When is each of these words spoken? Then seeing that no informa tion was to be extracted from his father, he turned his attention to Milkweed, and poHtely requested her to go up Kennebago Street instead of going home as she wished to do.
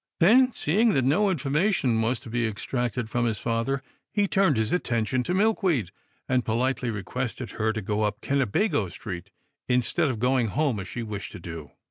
Then 0.19 0.51
seeing 0.51 0.93
that 0.95 1.05
no 1.05 1.25
informa 1.25 1.71
tion 1.71 2.01
was 2.01 2.19
to 2.21 2.29
be 2.31 2.47
extracted 2.47 3.07
from 3.07 3.25
his 3.27 3.37
father, 3.39 3.83
he 4.11 4.27
turned 4.27 4.57
his 4.57 4.71
attention 4.71 5.21
to 5.21 5.35
Milkweed, 5.35 5.91
and 6.27 6.43
poHtely 6.43 6.91
requested 6.91 7.51
her 7.51 7.71
to 7.71 7.83
go 7.83 8.01
up 8.01 8.19
Kennebago 8.19 8.89
Street 8.91 9.29
instead 9.69 10.07
of 10.07 10.17
going 10.17 10.47
home 10.47 10.79
as 10.79 10.87
she 10.87 11.03
wished 11.03 11.33
to 11.33 11.39
do. 11.39 11.73